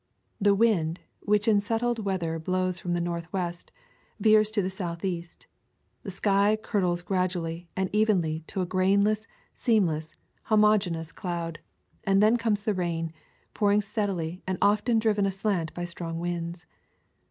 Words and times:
The 0.41 0.55
wind, 0.55 1.01
which 1.19 1.47
in 1.47 1.59
settled 1.59 1.99
weather 1.99 2.39
blows 2.39 2.79
from 2.79 2.93
the 2.93 2.99
northwest, 2.99 3.71
veers 4.19 4.49
to 4.49 4.63
the 4.63 4.71
southeast; 4.71 5.45
the 6.01 6.09
sky 6.09 6.57
curdles 6.59 7.03
gradually 7.03 7.69
and 7.75 7.87
evenly 7.93 8.43
to 8.47 8.61
a 8.61 8.65
grainless, 8.65 9.27
seamless, 9.53 10.15
homogeneous 10.45 11.11
cloud; 11.11 11.59
and 12.03 12.19
then 12.19 12.37
comes 12.37 12.63
the 12.63 12.73
rain, 12.73 13.13
pouring 13.53 13.83
steadily 13.83 14.41
and 14.47 14.57
often 14.59 14.97
driven 14.97 15.27
aslant 15.27 15.71
by 15.75 15.85
strong 15.85 16.17
winds. 16.17 16.65